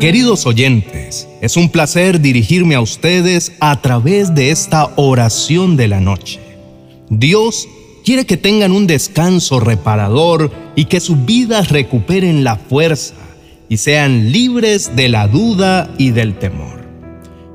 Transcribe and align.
Queridos 0.00 0.46
oyentes, 0.46 1.28
es 1.40 1.56
un 1.56 1.70
placer 1.70 2.20
dirigirme 2.20 2.76
a 2.76 2.80
ustedes 2.80 3.52
a 3.58 3.80
través 3.80 4.32
de 4.32 4.52
esta 4.52 4.92
oración 4.94 5.76
de 5.76 5.88
la 5.88 5.98
noche. 5.98 6.38
Dios 7.10 7.66
quiere 8.04 8.24
que 8.24 8.36
tengan 8.36 8.70
un 8.70 8.86
descanso 8.86 9.58
reparador 9.58 10.52
y 10.76 10.84
que 10.84 11.00
sus 11.00 11.24
vidas 11.24 11.70
recuperen 11.70 12.44
la 12.44 12.54
fuerza 12.56 13.14
y 13.68 13.78
sean 13.78 14.30
libres 14.30 14.94
de 14.94 15.08
la 15.08 15.26
duda 15.26 15.92
y 15.98 16.10
del 16.10 16.38
temor. 16.38 16.86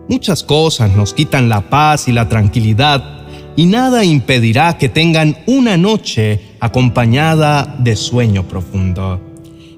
Muchas 0.10 0.44
cosas 0.44 0.96
nos 0.98 1.14
quitan 1.14 1.48
la 1.48 1.70
paz 1.70 2.10
y 2.10 2.12
la 2.12 2.28
tranquilidad 2.28 3.23
y 3.56 3.66
nada 3.66 4.04
impedirá 4.04 4.78
que 4.78 4.90
tengan 4.90 5.38
una 5.46 5.78
noche 5.78 6.42
acompañada 6.60 7.76
de 7.80 7.96
sueño 7.96 8.48
profundo. 8.48 9.22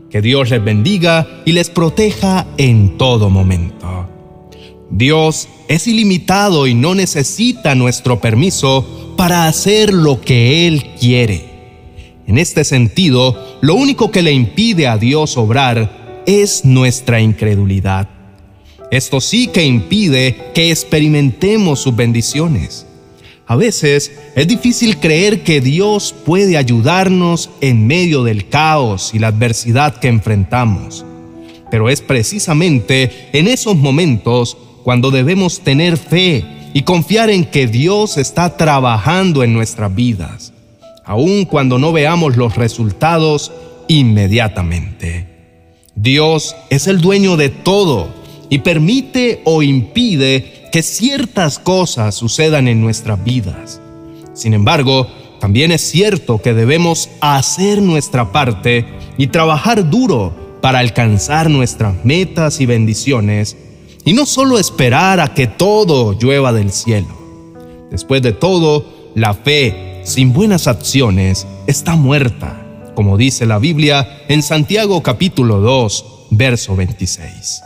Que 0.09 0.21
Dios 0.21 0.49
les 0.49 0.63
bendiga 0.63 1.27
y 1.45 1.51
les 1.51 1.69
proteja 1.69 2.47
en 2.57 2.97
todo 2.97 3.29
momento. 3.29 4.09
Dios 4.89 5.49
es 5.67 5.87
ilimitado 5.87 6.67
y 6.67 6.73
no 6.73 6.95
necesita 6.95 7.75
nuestro 7.75 8.21
permiso 8.21 9.13
para 9.17 9.47
hacer 9.47 9.93
lo 9.93 10.21
que 10.21 10.67
Él 10.67 10.85
quiere. 10.99 11.55
En 12.27 12.37
este 12.37 12.63
sentido, 12.63 13.57
lo 13.61 13.75
único 13.75 14.11
que 14.11 14.21
le 14.21 14.31
impide 14.31 14.87
a 14.87 14.97
Dios 14.97 15.37
obrar 15.37 16.23
es 16.25 16.65
nuestra 16.65 17.19
incredulidad. 17.19 18.07
Esto 18.91 19.19
sí 19.19 19.47
que 19.47 19.65
impide 19.65 20.51
que 20.53 20.71
experimentemos 20.71 21.81
sus 21.81 21.95
bendiciones. 21.95 22.85
A 23.47 23.55
veces 23.55 24.11
es 24.35 24.47
difícil 24.47 24.97
creer 24.97 25.43
que 25.43 25.61
Dios 25.61 26.15
puede 26.25 26.57
ayudarnos 26.57 27.51
en 27.61 27.85
medio 27.85 28.23
del 28.23 28.49
caos 28.49 29.11
y 29.13 29.19
la 29.19 29.27
adversidad 29.27 29.97
que 29.97 30.07
enfrentamos. 30.07 31.05
Pero 31.69 31.89
es 31.89 32.01
precisamente 32.01 33.29
en 33.33 33.47
esos 33.47 33.75
momentos 33.75 34.57
cuando 34.83 35.11
debemos 35.11 35.59
tener 35.59 35.97
fe 35.97 36.43
y 36.73 36.81
confiar 36.81 37.29
en 37.29 37.45
que 37.45 37.67
Dios 37.67 38.17
está 38.17 38.57
trabajando 38.57 39.43
en 39.43 39.53
nuestras 39.53 39.93
vidas, 39.93 40.51
aun 41.03 41.45
cuando 41.45 41.77
no 41.77 41.93
veamos 41.93 42.37
los 42.37 42.55
resultados 42.55 43.51
inmediatamente. 43.87 45.27
Dios 45.95 46.55
es 46.69 46.87
el 46.87 46.99
dueño 46.99 47.37
de 47.37 47.49
todo 47.49 48.09
y 48.49 48.59
permite 48.59 49.41
o 49.45 49.61
impide 49.61 50.64
que 50.75 50.83
ciertas 50.83 51.57
cosas 51.57 52.15
sucedan 52.15 52.67
en 52.67 52.81
nuestras 52.81 53.23
vidas. 53.23 53.79
Sin 54.33 54.53
embargo, 54.53 55.07
también 55.39 55.71
es 55.71 55.79
cierto 55.79 56.41
que 56.41 56.53
debemos 56.53 57.09
hacer 57.21 57.81
nuestra 57.81 58.33
parte 58.33 58.85
y 59.17 59.27
trabajar 59.27 59.89
duro 59.89 60.35
para 60.61 60.79
alcanzar 60.79 61.49
nuestras 61.49 62.03
metas 62.03 62.59
y 62.59 62.65
bendiciones 62.65 63.55
y 64.03 64.11
no 64.11 64.25
solo 64.25 64.59
esperar 64.59 65.21
a 65.21 65.33
que 65.33 65.47
todo 65.47 66.11
llueva 66.19 66.51
del 66.51 66.73
cielo. 66.73 67.87
Después 67.89 68.21
de 68.21 68.33
todo, 68.33 69.13
la 69.15 69.33
fe 69.33 70.01
sin 70.03 70.33
buenas 70.33 70.67
acciones 70.67 71.47
está 71.67 71.95
muerta, 71.95 72.91
como 72.95 73.15
dice 73.15 73.45
la 73.45 73.59
Biblia 73.59 74.25
en 74.27 74.43
Santiago 74.43 75.01
capítulo 75.01 75.61
2, 75.61 76.05
verso 76.31 76.75
26. 76.75 77.63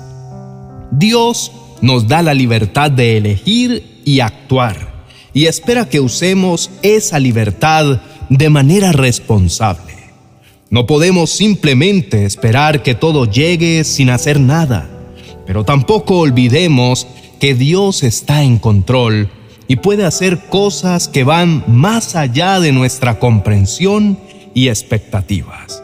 Dios 0.92 1.52
nos 1.82 2.08
da 2.08 2.22
la 2.22 2.34
libertad 2.34 2.92
de 2.92 3.18
elegir 3.18 4.02
y 4.06 4.20
actuar 4.20 4.90
y 5.34 5.46
espera 5.46 5.88
que 5.88 6.00
usemos 6.00 6.70
esa 6.82 7.20
libertad 7.20 8.02
de 8.30 8.50
manera 8.50 8.92
responsable. 8.92 9.94
No 10.70 10.86
podemos 10.86 11.32
simplemente 11.32 12.26
esperar 12.26 12.84
que 12.84 12.96
todo 12.96 13.26
llegue 13.26 13.84
sin 13.84 14.10
hacer 14.10 14.40
nada, 14.40 14.90
pero 15.48 15.64
tampoco 15.64 16.20
olvidemos 16.20 17.08
que 17.40 17.56
Dios 17.56 18.04
está 18.04 18.44
en 18.44 18.60
control 18.60 19.30
y 19.68 19.78
puede 19.78 20.06
hacer 20.06 20.46
cosas 20.50 21.08
que 21.08 21.24
van 21.24 21.64
más 21.68 22.16
allá 22.16 22.60
de 22.60 22.72
nuestra 22.72 23.20
comprensión 23.20 24.20
y 24.54 24.68
expectativas. 24.68 25.84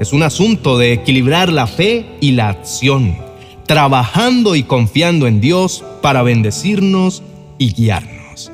Es 0.00 0.12
un 0.12 0.22
asunto 0.22 0.78
de 0.78 0.92
equilibrar 0.92 1.52
la 1.52 1.66
fe 1.66 2.06
y 2.20 2.32
la 2.32 2.48
acción 2.48 3.31
trabajando 3.66 4.54
y 4.54 4.62
confiando 4.62 5.26
en 5.26 5.40
Dios 5.40 5.84
para 6.02 6.22
bendecirnos 6.22 7.22
y 7.58 7.72
guiarnos. 7.72 8.50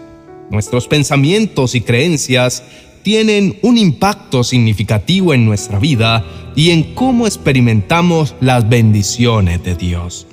Nuestros 0.50 0.88
pensamientos 0.88 1.74
y 1.74 1.80
creencias 1.80 2.62
tienen 3.02 3.58
un 3.62 3.78
impacto 3.78 4.44
significativo 4.44 5.32
en 5.34 5.44
nuestra 5.44 5.78
vida 5.78 6.24
y 6.56 6.70
en 6.70 6.94
cómo 6.94 7.26
experimentamos 7.26 8.34
las 8.40 8.68
bendiciones 8.68 9.62
de 9.62 9.74
Dios. 9.74 10.26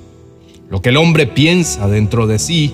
Lo 0.68 0.82
que 0.82 0.88
el 0.88 0.96
hombre 0.96 1.26
piensa 1.26 1.86
dentro 1.88 2.26
de 2.26 2.38
sí, 2.38 2.72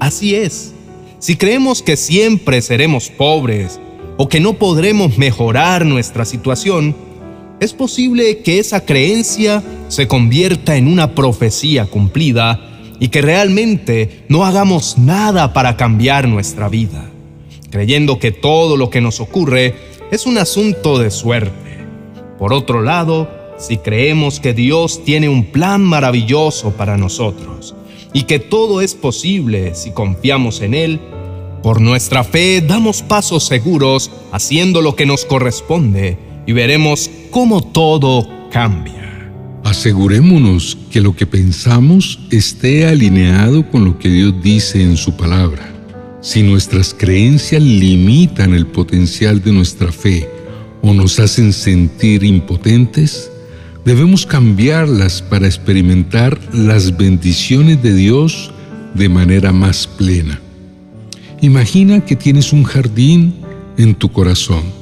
así 0.00 0.34
es. 0.34 0.74
Si 1.18 1.36
creemos 1.36 1.82
que 1.82 1.96
siempre 1.96 2.62
seremos 2.62 3.10
pobres 3.10 3.80
o 4.16 4.28
que 4.28 4.40
no 4.40 4.54
podremos 4.54 5.18
mejorar 5.18 5.84
nuestra 5.84 6.24
situación, 6.24 6.94
es 7.62 7.74
posible 7.74 8.38
que 8.38 8.58
esa 8.58 8.84
creencia 8.84 9.62
se 9.86 10.08
convierta 10.08 10.76
en 10.76 10.88
una 10.88 11.14
profecía 11.14 11.86
cumplida 11.86 12.58
y 12.98 13.06
que 13.06 13.22
realmente 13.22 14.24
no 14.28 14.44
hagamos 14.44 14.98
nada 14.98 15.52
para 15.52 15.76
cambiar 15.76 16.26
nuestra 16.26 16.68
vida, 16.68 17.08
creyendo 17.70 18.18
que 18.18 18.32
todo 18.32 18.76
lo 18.76 18.90
que 18.90 19.00
nos 19.00 19.20
ocurre 19.20 19.76
es 20.10 20.26
un 20.26 20.38
asunto 20.38 20.98
de 20.98 21.12
suerte. 21.12 21.86
Por 22.36 22.52
otro 22.52 22.82
lado, 22.82 23.30
si 23.58 23.76
creemos 23.76 24.40
que 24.40 24.54
Dios 24.54 25.04
tiene 25.04 25.28
un 25.28 25.44
plan 25.44 25.84
maravilloso 25.84 26.72
para 26.72 26.96
nosotros 26.96 27.76
y 28.12 28.24
que 28.24 28.40
todo 28.40 28.80
es 28.80 28.96
posible 28.96 29.76
si 29.76 29.92
confiamos 29.92 30.62
en 30.62 30.74
Él, 30.74 31.00
por 31.62 31.80
nuestra 31.80 32.24
fe 32.24 32.60
damos 32.60 33.02
pasos 33.02 33.44
seguros 33.44 34.10
haciendo 34.32 34.82
lo 34.82 34.96
que 34.96 35.06
nos 35.06 35.24
corresponde 35.24 36.31
y 36.46 36.52
veremos 36.52 37.10
cómo 37.30 37.62
todo 37.62 38.28
cambia. 38.50 39.30
Asegurémonos 39.64 40.76
que 40.90 41.00
lo 41.00 41.14
que 41.14 41.26
pensamos 41.26 42.18
esté 42.30 42.86
alineado 42.86 43.68
con 43.70 43.84
lo 43.84 43.98
que 43.98 44.08
Dios 44.08 44.34
dice 44.42 44.82
en 44.82 44.96
su 44.96 45.16
palabra. 45.16 45.68
Si 46.20 46.42
nuestras 46.42 46.94
creencias 46.94 47.62
limitan 47.62 48.54
el 48.54 48.66
potencial 48.66 49.42
de 49.42 49.52
nuestra 49.52 49.90
fe 49.90 50.28
o 50.82 50.92
nos 50.92 51.18
hacen 51.18 51.52
sentir 51.52 52.24
impotentes, 52.24 53.30
debemos 53.84 54.26
cambiarlas 54.26 55.22
para 55.22 55.46
experimentar 55.46 56.38
las 56.52 56.96
bendiciones 56.96 57.82
de 57.82 57.94
Dios 57.94 58.52
de 58.94 59.08
manera 59.08 59.52
más 59.52 59.86
plena. 59.86 60.40
Imagina 61.40 62.04
que 62.04 62.14
tienes 62.14 62.52
un 62.52 62.62
jardín 62.62 63.34
en 63.76 63.94
tu 63.94 64.12
corazón 64.12 64.81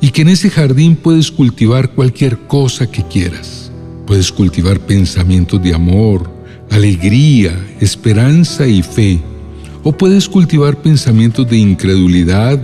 y 0.00 0.10
que 0.10 0.22
en 0.22 0.28
ese 0.28 0.50
jardín 0.50 0.96
puedes 0.96 1.30
cultivar 1.30 1.90
cualquier 1.90 2.38
cosa 2.46 2.90
que 2.90 3.02
quieras. 3.02 3.70
Puedes 4.06 4.30
cultivar 4.32 4.78
pensamientos 4.80 5.62
de 5.62 5.74
amor, 5.74 6.30
alegría, 6.70 7.58
esperanza 7.80 8.66
y 8.66 8.82
fe. 8.82 9.20
O 9.82 9.92
puedes 9.92 10.28
cultivar 10.28 10.80
pensamientos 10.80 11.48
de 11.48 11.58
incredulidad, 11.58 12.58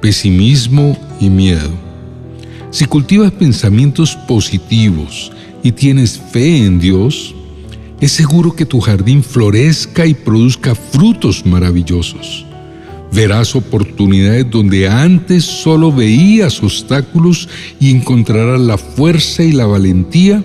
pesimismo 0.00 0.98
y 1.20 1.30
miedo. 1.30 1.70
Si 2.70 2.84
cultivas 2.84 3.32
pensamientos 3.32 4.16
positivos 4.28 5.32
y 5.62 5.72
tienes 5.72 6.18
fe 6.18 6.64
en 6.64 6.78
Dios, 6.78 7.34
es 8.00 8.12
seguro 8.12 8.54
que 8.54 8.64
tu 8.64 8.80
jardín 8.80 9.22
florezca 9.22 10.06
y 10.06 10.14
produzca 10.14 10.74
frutos 10.74 11.44
maravillosos. 11.44 12.46
Verás 13.12 13.56
oportunidades 13.56 14.48
donde 14.50 14.88
antes 14.88 15.44
solo 15.44 15.92
veías 15.92 16.62
obstáculos 16.62 17.48
y 17.80 17.90
encontrarás 17.90 18.60
la 18.60 18.78
fuerza 18.78 19.42
y 19.42 19.52
la 19.52 19.66
valentía 19.66 20.44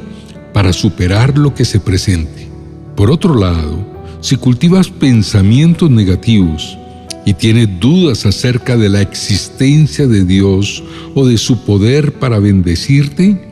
para 0.53 0.73
superar 0.73 1.37
lo 1.37 1.53
que 1.53 1.63
se 1.63 1.79
presente. 1.79 2.49
Por 2.95 3.11
otro 3.11 3.35
lado, 3.35 3.85
si 4.19 4.35
cultivas 4.35 4.89
pensamientos 4.89 5.91
negativos 5.91 6.77
y 7.25 7.33
tienes 7.33 7.79
dudas 7.79 8.25
acerca 8.25 8.77
de 8.77 8.89
la 8.89 9.01
existencia 9.01 10.07
de 10.07 10.25
Dios 10.25 10.83
o 11.13 11.27
de 11.27 11.37
su 11.37 11.63
poder 11.65 12.13
para 12.13 12.39
bendecirte, 12.39 13.47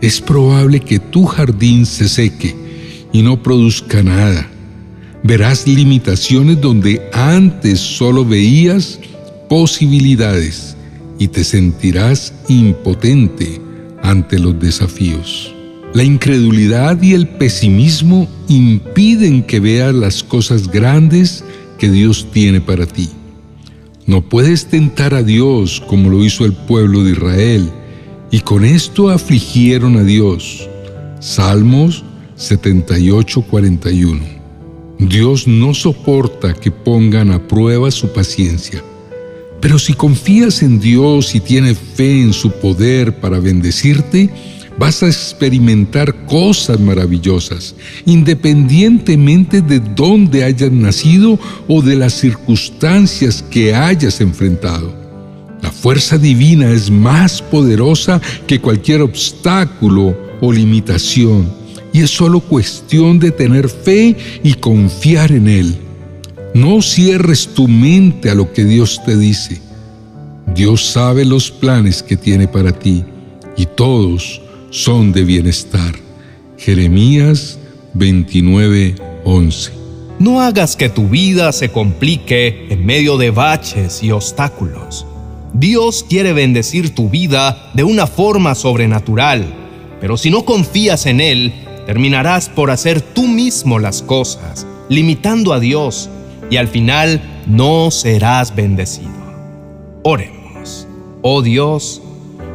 es 0.00 0.20
probable 0.20 0.80
que 0.80 0.98
tu 0.98 1.24
jardín 1.24 1.86
se 1.86 2.08
seque 2.08 2.56
y 3.12 3.22
no 3.22 3.42
produzca 3.42 4.02
nada 4.02 4.50
verás 5.26 5.66
limitaciones 5.66 6.60
donde 6.60 7.02
antes 7.12 7.80
solo 7.80 8.24
veías 8.24 8.98
posibilidades 9.48 10.76
y 11.18 11.28
te 11.28 11.44
sentirás 11.44 12.32
impotente 12.48 13.60
ante 14.02 14.38
los 14.38 14.58
desafíos. 14.60 15.52
La 15.94 16.04
incredulidad 16.04 17.00
y 17.02 17.14
el 17.14 17.26
pesimismo 17.26 18.28
impiden 18.48 19.42
que 19.42 19.60
veas 19.60 19.94
las 19.94 20.22
cosas 20.22 20.68
grandes 20.68 21.42
que 21.78 21.90
Dios 21.90 22.26
tiene 22.32 22.60
para 22.60 22.86
ti. 22.86 23.08
No 24.06 24.22
puedes 24.22 24.66
tentar 24.66 25.14
a 25.14 25.22
Dios 25.22 25.82
como 25.86 26.10
lo 26.10 26.24
hizo 26.24 26.44
el 26.44 26.52
pueblo 26.52 27.02
de 27.02 27.12
Israel 27.12 27.70
y 28.30 28.40
con 28.40 28.64
esto 28.64 29.10
afligieron 29.10 29.96
a 29.96 30.04
Dios. 30.04 30.68
Salmos 31.20 32.04
78:41. 32.36 34.35
Dios 34.98 35.46
no 35.46 35.74
soporta 35.74 36.54
que 36.54 36.70
pongan 36.70 37.30
a 37.30 37.46
prueba 37.46 37.90
su 37.90 38.12
paciencia. 38.12 38.82
Pero 39.60 39.78
si 39.78 39.92
confías 39.92 40.62
en 40.62 40.80
Dios 40.80 41.34
y 41.34 41.40
tienes 41.40 41.78
fe 41.78 42.22
en 42.22 42.32
su 42.32 42.50
poder 42.50 43.20
para 43.20 43.38
bendecirte, 43.38 44.30
vas 44.78 45.02
a 45.02 45.06
experimentar 45.06 46.26
cosas 46.26 46.80
maravillosas, 46.80 47.74
independientemente 48.04 49.60
de 49.60 49.80
dónde 49.80 50.44
hayas 50.44 50.72
nacido 50.72 51.38
o 51.68 51.82
de 51.82 51.96
las 51.96 52.14
circunstancias 52.14 53.42
que 53.50 53.74
hayas 53.74 54.20
enfrentado. 54.20 54.94
La 55.62 55.70
fuerza 55.70 56.16
divina 56.16 56.70
es 56.70 56.90
más 56.90 57.42
poderosa 57.42 58.20
que 58.46 58.60
cualquier 58.60 59.02
obstáculo 59.02 60.16
o 60.40 60.52
limitación 60.52 61.65
y 61.96 62.02
es 62.02 62.10
solo 62.10 62.40
cuestión 62.40 63.18
de 63.18 63.30
tener 63.30 63.70
fe 63.70 64.14
y 64.44 64.52
confiar 64.52 65.32
en 65.32 65.48
Él. 65.48 65.78
No 66.52 66.82
cierres 66.82 67.48
tu 67.54 67.68
mente 67.68 68.28
a 68.28 68.34
lo 68.34 68.52
que 68.52 68.66
Dios 68.66 69.00
te 69.06 69.16
dice. 69.16 69.62
Dios 70.54 70.84
sabe 70.84 71.24
los 71.24 71.50
planes 71.50 72.02
que 72.02 72.18
tiene 72.18 72.48
para 72.48 72.72
ti 72.72 73.02
y 73.56 73.64
todos 73.64 74.42
son 74.68 75.10
de 75.10 75.24
bienestar. 75.24 75.94
Jeremías 76.58 77.58
29:11 77.94 79.70
No 80.18 80.42
hagas 80.42 80.76
que 80.76 80.90
tu 80.90 81.08
vida 81.08 81.50
se 81.52 81.70
complique 81.70 82.66
en 82.68 82.84
medio 82.84 83.16
de 83.16 83.30
baches 83.30 84.02
y 84.02 84.10
obstáculos. 84.10 85.06
Dios 85.54 86.04
quiere 86.06 86.34
bendecir 86.34 86.94
tu 86.94 87.08
vida 87.08 87.70
de 87.72 87.84
una 87.84 88.06
forma 88.06 88.54
sobrenatural, 88.54 89.46
pero 89.98 90.18
si 90.18 90.28
no 90.28 90.44
confías 90.44 91.06
en 91.06 91.22
Él, 91.22 91.54
terminarás 91.86 92.48
por 92.48 92.70
hacer 92.70 93.00
tú 93.00 93.26
mismo 93.26 93.78
las 93.78 94.02
cosas, 94.02 94.66
limitando 94.88 95.52
a 95.52 95.60
Dios, 95.60 96.10
y 96.50 96.56
al 96.56 96.68
final 96.68 97.22
no 97.46 97.90
serás 97.90 98.54
bendecido. 98.54 99.10
Oremos. 100.02 100.86
Oh 101.22 101.42
Dios, 101.42 102.02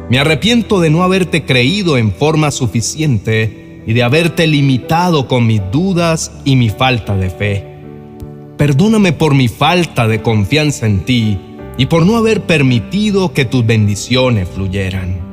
me 0.08 0.18
arrepiento 0.18 0.80
de 0.80 0.90
no 0.90 1.02
haberte 1.02 1.44
creído 1.44 1.98
en 1.98 2.12
forma 2.12 2.50
suficiente 2.50 3.82
y 3.86 3.92
de 3.92 4.02
haberte 4.02 4.46
limitado 4.46 5.26
con 5.28 5.46
mis 5.46 5.60
dudas 5.72 6.30
y 6.44 6.56
mi 6.56 6.68
falta 6.68 7.16
de 7.16 7.30
fe. 7.30 7.66
Perdóname 8.56 9.12
por 9.12 9.34
mi 9.34 9.48
falta 9.48 10.06
de 10.06 10.22
confianza 10.22 10.86
en 10.86 11.04
ti 11.04 11.38
y 11.78 11.86
por 11.86 12.06
no 12.06 12.16
haber 12.16 12.42
permitido 12.42 13.32
que 13.32 13.44
tus 13.44 13.66
bendiciones 13.66 14.48
fluyeran. 14.48 15.31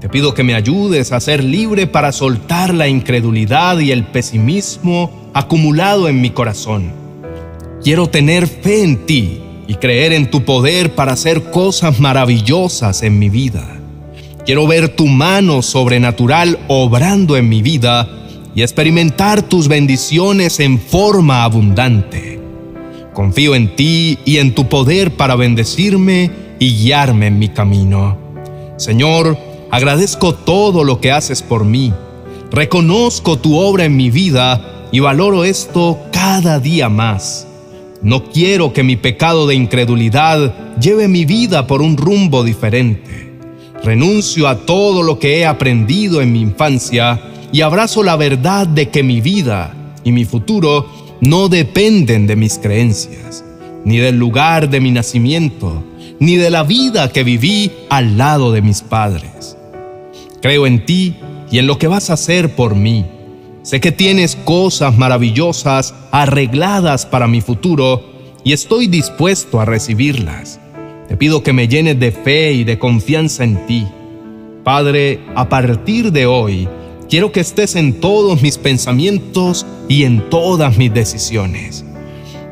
Te 0.00 0.08
pido 0.08 0.32
que 0.32 0.44
me 0.44 0.54
ayudes 0.54 1.10
a 1.10 1.18
ser 1.18 1.42
libre 1.42 1.88
para 1.88 2.12
soltar 2.12 2.72
la 2.72 2.86
incredulidad 2.86 3.80
y 3.80 3.90
el 3.90 4.04
pesimismo 4.04 5.30
acumulado 5.34 6.08
en 6.08 6.20
mi 6.20 6.30
corazón. 6.30 6.92
Quiero 7.82 8.06
tener 8.06 8.46
fe 8.46 8.84
en 8.84 9.06
ti 9.06 9.40
y 9.66 9.74
creer 9.74 10.12
en 10.12 10.30
tu 10.30 10.44
poder 10.44 10.94
para 10.94 11.12
hacer 11.12 11.50
cosas 11.50 11.98
maravillosas 11.98 13.02
en 13.02 13.18
mi 13.18 13.28
vida. 13.28 13.66
Quiero 14.46 14.68
ver 14.68 14.88
tu 14.88 15.06
mano 15.06 15.62
sobrenatural 15.62 16.60
obrando 16.68 17.36
en 17.36 17.48
mi 17.48 17.60
vida 17.60 18.08
y 18.54 18.62
experimentar 18.62 19.42
tus 19.42 19.66
bendiciones 19.66 20.60
en 20.60 20.78
forma 20.78 21.42
abundante. 21.42 22.40
Confío 23.14 23.56
en 23.56 23.74
ti 23.74 24.16
y 24.24 24.36
en 24.38 24.54
tu 24.54 24.68
poder 24.68 25.10
para 25.10 25.34
bendecirme 25.34 26.30
y 26.60 26.76
guiarme 26.76 27.26
en 27.26 27.38
mi 27.40 27.48
camino. 27.48 28.16
Señor, 28.76 29.36
agradezco 29.70 30.34
todo 30.34 30.84
lo 30.84 31.00
que 31.00 31.12
haces 31.12 31.42
por 31.42 31.64
mí. 31.64 31.92
Reconozco 32.50 33.38
tu 33.38 33.56
obra 33.56 33.84
en 33.84 33.96
mi 33.96 34.10
vida 34.10 34.88
y 34.90 35.00
valoro 35.00 35.44
esto 35.44 35.98
cada 36.12 36.58
día 36.60 36.88
más. 36.88 37.46
No 38.02 38.24
quiero 38.24 38.72
que 38.72 38.82
mi 38.82 38.96
pecado 38.96 39.46
de 39.46 39.54
incredulidad 39.54 40.78
lleve 40.78 41.08
mi 41.08 41.24
vida 41.24 41.66
por 41.66 41.82
un 41.82 41.96
rumbo 41.96 42.44
diferente. 42.44 43.36
Renuncio 43.82 44.48
a 44.48 44.58
todo 44.66 45.02
lo 45.02 45.18
que 45.18 45.38
he 45.38 45.46
aprendido 45.46 46.20
en 46.20 46.32
mi 46.32 46.40
infancia 46.40 47.20
y 47.52 47.60
abrazo 47.60 48.02
la 48.02 48.16
verdad 48.16 48.66
de 48.66 48.88
que 48.88 49.02
mi 49.02 49.20
vida 49.20 49.74
y 50.04 50.12
mi 50.12 50.24
futuro 50.24 50.86
no 51.20 51.48
dependen 51.48 52.26
de 52.26 52.36
mis 52.36 52.58
creencias, 52.58 53.44
ni 53.84 53.98
del 53.98 54.16
lugar 54.18 54.70
de 54.70 54.80
mi 54.80 54.90
nacimiento, 54.90 55.82
ni 56.20 56.36
de 56.36 56.50
la 56.50 56.62
vida 56.62 57.10
que 57.10 57.24
viví 57.24 57.72
al 57.90 58.16
lado 58.16 58.52
de 58.52 58.62
mis 58.62 58.82
padres. 58.82 59.57
Creo 60.40 60.66
en 60.66 60.84
ti 60.84 61.16
y 61.50 61.58
en 61.58 61.66
lo 61.66 61.78
que 61.78 61.88
vas 61.88 62.10
a 62.10 62.14
hacer 62.14 62.54
por 62.54 62.74
mí. 62.74 63.04
Sé 63.62 63.80
que 63.80 63.92
tienes 63.92 64.36
cosas 64.36 64.96
maravillosas 64.96 65.94
arregladas 66.10 67.06
para 67.06 67.26
mi 67.26 67.40
futuro 67.40 68.04
y 68.44 68.52
estoy 68.52 68.86
dispuesto 68.86 69.60
a 69.60 69.64
recibirlas. 69.64 70.60
Te 71.08 71.16
pido 71.16 71.42
que 71.42 71.52
me 71.52 71.68
llenes 71.68 71.98
de 71.98 72.12
fe 72.12 72.52
y 72.52 72.64
de 72.64 72.78
confianza 72.78 73.44
en 73.44 73.66
ti. 73.66 73.86
Padre, 74.62 75.20
a 75.34 75.48
partir 75.48 76.12
de 76.12 76.26
hoy, 76.26 76.68
quiero 77.08 77.32
que 77.32 77.40
estés 77.40 77.74
en 77.74 78.00
todos 78.00 78.40
mis 78.40 78.58
pensamientos 78.58 79.66
y 79.88 80.04
en 80.04 80.30
todas 80.30 80.78
mis 80.78 80.92
decisiones. 80.94 81.84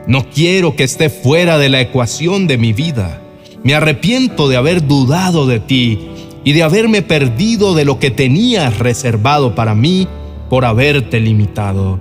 No 0.08 0.28
quiero 0.28 0.74
que 0.74 0.84
esté 0.84 1.08
fuera 1.08 1.58
de 1.58 1.68
la 1.68 1.80
ecuación 1.80 2.46
de 2.46 2.58
mi 2.58 2.72
vida. 2.72 3.22
Me 3.62 3.74
arrepiento 3.74 4.48
de 4.48 4.56
haber 4.56 4.86
dudado 4.86 5.46
de 5.46 5.60
ti 5.60 6.10
y 6.46 6.52
de 6.52 6.62
haberme 6.62 7.02
perdido 7.02 7.74
de 7.74 7.84
lo 7.84 7.98
que 7.98 8.12
tenías 8.12 8.78
reservado 8.78 9.56
para 9.56 9.74
mí 9.74 10.06
por 10.48 10.64
haberte 10.64 11.18
limitado. 11.18 11.98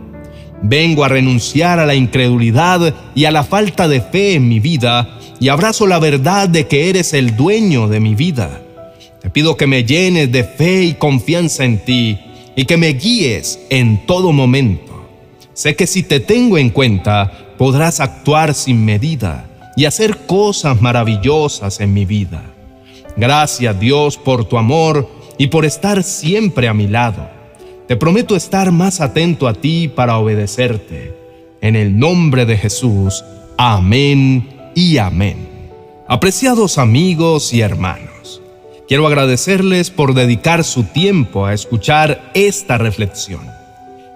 Vengo 0.62 1.03
a 1.03 1.07
renunciar 1.07 1.80
a 1.80 1.88
la 1.88 1.95
incredulidad 1.95 2.94
y 3.15 3.25
a 3.25 3.31
la 3.31 3.44
falta 3.44 3.88
de 3.88 4.01
fe 4.01 4.36
en 4.36 4.47
mi 4.47 4.59
vida 4.59 5.18
y 5.39 5.50
abrazo 5.50 5.88
la 5.88 5.97
verdad 5.97 6.47
de 6.47 6.68
que 6.68 6.92
eres 6.92 7.15
el 7.15 7.36
dueño 7.36 7.88
de 7.88 8.00
mi 8.00 8.13
vida. 8.13 8.62
Te 9.19 9.31
pido 9.31 9.57
que 9.57 9.65
me 9.65 9.83
llenes 9.83 10.31
de 10.31 10.44
fe 10.44 10.83
y 10.83 10.94
confianza 10.94 11.65
en 11.65 11.83
ti 11.83 12.19
y 12.56 12.65
que 12.65 12.77
me 12.77 12.89
guíes 12.89 13.59
en 13.71 14.06
todo 14.06 14.31
momento. 14.31 15.07
Sé 15.56 15.75
que 15.75 15.88
si 15.88 16.03
te 16.03 16.19
tengo 16.19 16.59
en 16.59 16.69
cuenta, 16.69 17.31
podrás 17.57 18.00
actuar 18.00 18.53
sin 18.53 18.86
medida 18.86 19.50
y 19.75 19.86
hacer 19.86 20.27
cosas 20.27 20.80
maravillosas 20.83 21.80
en 21.80 21.95
mi 21.95 22.06
vida. 22.06 22.55
Gracias 23.18 23.80
Dios 23.80 24.18
por 24.18 24.46
tu 24.46 24.58
amor 24.58 25.10
y 25.38 25.48
por 25.48 25.66
estar 25.66 26.04
siempre 26.04 26.68
a 26.68 26.74
mi 26.74 26.88
lado. 26.88 27.30
Te 27.88 27.96
prometo 27.96 28.36
estar 28.36 28.72
más 28.72 29.00
atento 29.00 29.48
a 29.48 29.54
ti 29.54 29.88
para 29.88 30.18
obedecerte. 30.18 31.16
En 31.62 31.76
el 31.76 31.98
nombre 31.98 32.45
de 32.45 32.57
Jesús. 32.57 33.24
Amén 33.57 34.72
y 34.76 34.98
amén. 34.98 35.48
Apreciados 36.07 36.78
amigos 36.78 37.54
y 37.54 37.62
hermanos, 37.62 38.42
quiero 38.88 39.07
agradecerles 39.07 39.90
por 39.90 40.14
dedicar 40.14 40.64
su 40.64 40.84
tiempo 40.84 41.45
a 41.45 41.54
escuchar 41.54 42.31
esta 42.34 42.78
reflexión. 42.78 43.42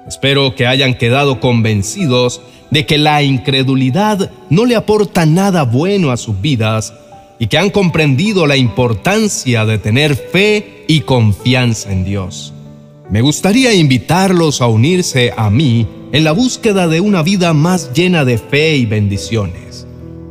Espero 0.08 0.56
que 0.56 0.68
hayan 0.68 0.94
quedado 0.94 1.40
convencidos 1.40 2.42
de 2.70 2.86
que 2.86 2.98
la 2.98 3.24
incredulidad 3.24 4.32
no 4.50 4.66
le 4.66 4.76
aporta 4.76 5.26
nada 5.26 5.64
bueno 5.64 6.12
a 6.12 6.18
sus 6.18 6.40
vidas 6.42 6.94
y 7.40 7.48
que 7.48 7.58
han 7.58 7.70
comprendido 7.70 8.46
la 8.46 8.58
importancia 8.58 9.66
de 9.66 9.78
tener 9.78 10.16
fe 10.16 10.84
y 10.88 11.02
confianza 11.02 11.92
en 11.92 12.04
Dios. 12.04 12.54
Me 13.10 13.22
gustaría 13.22 13.74
invitarlos 13.74 14.62
a 14.62 14.68
unirse 14.68 15.34
a 15.36 15.50
mí 15.50 15.88
en 16.12 16.24
la 16.24 16.34
búsqueda 16.34 16.88
de 16.88 17.02
una 17.02 17.24
vida 17.24 17.54
más 17.54 17.92
llena 17.94 18.26
de 18.26 18.38
fe 18.38 18.76
y 18.76 18.86
bendiciones. 18.86 19.88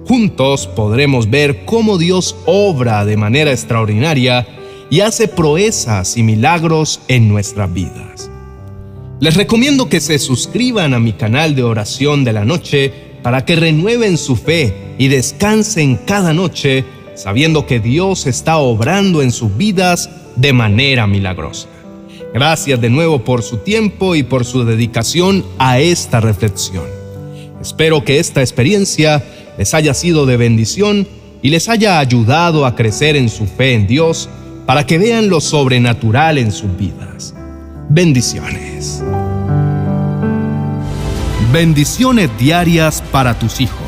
Juntos 0.07 0.67
podremos 0.67 1.29
ver 1.31 1.65
cómo 1.65 1.99
Dios 1.99 2.37
obra 2.47 3.05
de 3.05 3.17
manera 3.17 3.51
extraordinaria 3.51 4.47
y 4.91 5.01
hace 5.01 5.29
proezas 5.29 6.17
y 6.17 6.23
milagros 6.23 7.01
en 7.09 7.29
nuestras 7.29 7.73
vidas. 7.73 8.31
Les 9.21 9.35
recomiendo 9.35 9.89
que 9.89 10.01
se 10.01 10.19
suscriban 10.19 10.95
a 10.95 11.01
mi 11.01 11.13
canal 11.13 11.55
de 11.55 11.63
oración 11.63 12.25
de 12.25 12.33
la 12.33 12.45
noche 12.45 12.93
para 13.23 13.45
que 13.45 13.57
renueven 13.57 14.17
su 14.17 14.37
fe 14.37 14.95
y 14.99 15.09
descansen 15.09 15.97
cada 16.07 16.33
noche 16.33 16.85
sabiendo 17.19 17.67
que 17.67 17.81
Dios 17.81 18.27
está 18.27 18.59
obrando 18.59 19.23
en 19.23 19.33
sus 19.33 19.57
vidas 19.57 20.09
de 20.37 20.53
manera 20.53 21.09
milagrosa. 21.09 21.67
Gracias 22.33 22.81
de 22.81 22.91
nuevo 22.91 23.25
por 23.25 23.43
su 23.43 23.59
tiempo 23.59 24.15
y 24.15 24.23
por 24.23 24.45
su 24.45 24.65
dedicación 24.65 25.45
a 25.59 25.81
esta 25.81 26.21
reflexión. 26.21 26.85
Espero 27.61 28.05
que 28.05 28.21
esta 28.21 28.41
experiencia 28.41 29.25
les 29.59 29.75
haya 29.75 29.95
sido 29.95 30.27
de 30.27 30.37
bendición 30.37 31.09
y 31.43 31.51
les 31.51 31.69
haya 31.69 31.99
ayudado 31.99 32.65
a 32.65 32.77
crecer 32.77 33.17
en 33.17 33.29
su 33.29 33.47
fe 33.47 33.75
en 33.75 33.89
Dios 33.89 34.29
para 34.65 34.87
que 34.87 34.99
vean 34.99 35.29
lo 35.29 35.41
sobrenatural 35.41 36.39
en 36.39 36.53
sus 36.53 36.77
vidas. 36.77 37.35
Bendiciones. 37.89 39.03
Bendiciones 41.53 42.31
diarias 42.39 43.03
para 43.11 43.37
tus 43.37 43.61
hijos. 43.61 43.88